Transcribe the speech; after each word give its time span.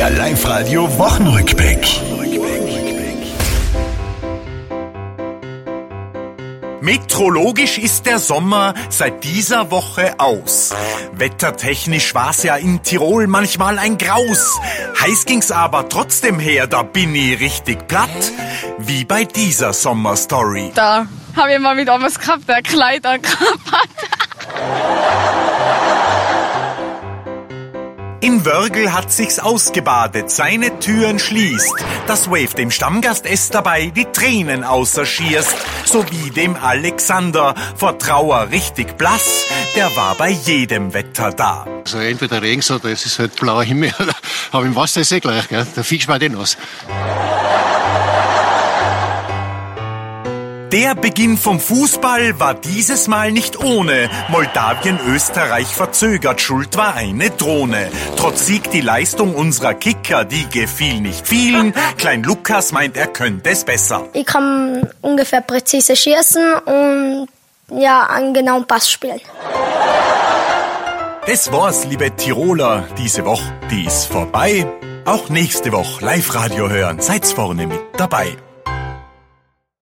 Der 0.00 0.08
Live-Radio 0.08 0.98
Wochenrückblick. 0.98 1.86
Metrologisch 6.80 7.76
ist 7.76 8.06
der 8.06 8.18
Sommer 8.18 8.72
seit 8.88 9.22
dieser 9.24 9.70
Woche 9.70 10.14
aus. 10.16 10.70
Wettertechnisch 11.12 12.14
war's 12.14 12.44
ja 12.44 12.56
in 12.56 12.82
Tirol 12.82 13.26
manchmal 13.26 13.78
ein 13.78 13.98
Graus. 13.98 14.58
Heiß 15.02 15.26
ging's 15.26 15.50
aber 15.50 15.90
trotzdem 15.90 16.38
her, 16.38 16.66
da 16.66 16.82
bin 16.82 17.14
ich 17.14 17.38
richtig 17.38 17.86
platt. 17.86 18.32
Wie 18.78 19.04
bei 19.04 19.26
dieser 19.26 19.74
Sommerstory. 19.74 20.72
Da 20.74 21.08
habe 21.36 21.52
ich 21.52 21.58
mal 21.58 21.76
wieder 21.76 22.00
was 22.00 22.18
gehabt, 22.18 22.48
der 22.48 22.62
Kleid 22.62 23.04
angehabt 23.04 23.70
hat. 23.70 24.19
In 28.22 28.44
Wörgl 28.44 28.92
hat 28.92 29.10
sich's 29.10 29.38
ausgebadet, 29.38 30.30
seine 30.30 30.78
Türen 30.78 31.18
schließt. 31.18 31.72
Das 32.06 32.30
Wave 32.30 32.54
dem 32.54 32.70
Stammgast 32.70 33.24
es 33.24 33.48
dabei 33.48 33.86
die 33.86 34.04
Tränen 34.04 34.62
außer 34.62 35.06
schierst. 35.06 35.56
Sowie 35.86 36.30
dem 36.30 36.54
Alexander, 36.54 37.54
vor 37.76 37.98
Trauer 37.98 38.50
richtig 38.50 38.98
blass, 38.98 39.46
der 39.74 39.96
war 39.96 40.16
bei 40.16 40.28
jedem 40.28 40.92
Wetter 40.92 41.32
da. 41.32 41.66
Also 41.84 41.98
entweder 41.98 42.42
Regen 42.42 42.62
oder 42.74 42.90
es 42.90 43.06
ist 43.06 43.18
halt 43.18 43.36
blauer 43.36 43.64
Himmel. 43.64 43.94
Aber 44.52 44.66
im 44.66 44.76
Wasser 44.76 45.00
ist 45.00 45.12
eh 45.12 45.20
gleich, 45.20 45.48
gell? 45.48 45.66
da 45.74 45.82
fischst 45.82 46.08
man 46.08 46.20
den 46.20 46.36
aus. 46.36 46.58
Der 50.72 50.94
Beginn 50.94 51.36
vom 51.36 51.58
Fußball 51.58 52.38
war 52.38 52.54
dieses 52.54 53.08
Mal 53.08 53.32
nicht 53.32 53.58
ohne. 53.58 54.08
Moldawien 54.28 55.00
Österreich 55.08 55.66
verzögert, 55.66 56.40
schuld 56.40 56.76
war 56.76 56.94
eine 56.94 57.30
Drohne. 57.30 57.90
Trotz 58.16 58.46
Sieg 58.46 58.70
die 58.70 58.80
Leistung 58.80 59.34
unserer 59.34 59.74
Kicker, 59.74 60.24
die 60.24 60.48
gefiel 60.48 61.00
nicht 61.00 61.26
vielen. 61.26 61.74
Klein 61.98 62.22
Lukas 62.22 62.70
meint, 62.70 62.96
er 62.96 63.08
könnte 63.08 63.50
es 63.50 63.64
besser. 63.64 64.06
Ich 64.12 64.26
kann 64.26 64.88
ungefähr 65.00 65.40
präzise 65.40 65.96
schießen 65.96 66.54
und 66.64 67.28
ja, 67.76 68.06
einen 68.06 68.32
genauen 68.32 68.64
Pass 68.64 68.88
spielen. 68.88 69.20
Das 71.26 71.50
war's, 71.50 71.84
liebe 71.86 72.14
Tiroler. 72.14 72.84
Diese 72.96 73.24
Woche, 73.24 73.52
die 73.72 73.86
ist 73.86 74.06
vorbei. 74.06 74.66
Auch 75.04 75.28
nächste 75.30 75.72
Woche 75.72 76.04
Live-Radio 76.04 76.68
hören. 76.68 77.00
Seid's 77.00 77.32
vorne 77.32 77.66
mit 77.66 77.80
dabei. 77.96 78.36